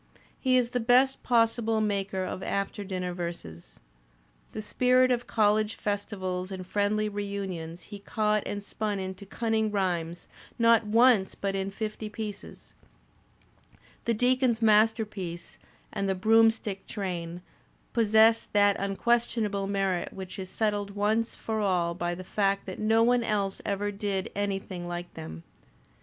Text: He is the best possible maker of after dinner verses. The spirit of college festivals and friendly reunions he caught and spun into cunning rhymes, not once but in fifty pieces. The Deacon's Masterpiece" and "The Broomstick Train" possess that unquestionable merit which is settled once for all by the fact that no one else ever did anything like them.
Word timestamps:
He 0.39 0.57
is 0.57 0.71
the 0.71 0.79
best 0.79 1.21
possible 1.21 1.79
maker 1.79 2.23
of 2.25 2.41
after 2.41 2.83
dinner 2.83 3.13
verses. 3.13 3.79
The 4.51 4.63
spirit 4.63 5.11
of 5.11 5.27
college 5.27 5.75
festivals 5.75 6.49
and 6.49 6.65
friendly 6.65 7.07
reunions 7.07 7.83
he 7.83 7.99
caught 7.99 8.41
and 8.47 8.63
spun 8.63 8.97
into 8.97 9.27
cunning 9.27 9.69
rhymes, 9.69 10.27
not 10.57 10.87
once 10.87 11.35
but 11.35 11.53
in 11.55 11.69
fifty 11.69 12.09
pieces. 12.09 12.73
The 14.05 14.15
Deacon's 14.15 14.59
Masterpiece" 14.59 15.59
and 15.93 16.09
"The 16.09 16.15
Broomstick 16.15 16.87
Train" 16.87 17.43
possess 17.93 18.47
that 18.53 18.75
unquestionable 18.79 19.67
merit 19.67 20.11
which 20.11 20.39
is 20.39 20.49
settled 20.49 20.95
once 20.95 21.35
for 21.35 21.59
all 21.61 21.93
by 21.93 22.15
the 22.15 22.23
fact 22.23 22.65
that 22.65 22.79
no 22.79 23.03
one 23.03 23.23
else 23.23 23.61
ever 23.67 23.91
did 23.91 24.31
anything 24.35 24.87
like 24.87 25.13
them. 25.13 25.43